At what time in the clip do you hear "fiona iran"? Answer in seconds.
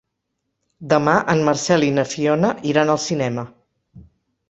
2.17-2.97